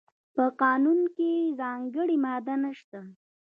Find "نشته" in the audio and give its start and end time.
2.63-2.99